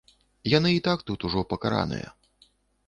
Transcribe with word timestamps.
Яны 0.53 0.69
і 0.77 0.81
так 0.87 1.05
ужо 1.31 1.47
пакараныя. 1.53 2.07